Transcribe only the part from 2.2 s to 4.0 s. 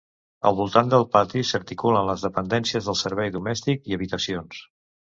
dependències del servei domèstic